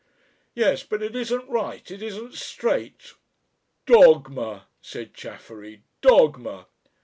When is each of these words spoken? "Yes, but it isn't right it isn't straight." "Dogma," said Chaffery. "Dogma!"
"Yes, 0.55 0.81
but 0.81 1.03
it 1.03 1.15
isn't 1.15 1.47
right 1.47 1.91
it 1.91 2.01
isn't 2.01 2.33
straight." 2.33 3.13
"Dogma," 3.85 4.65
said 4.81 5.13
Chaffery. 5.13 5.83
"Dogma!" 6.01 6.65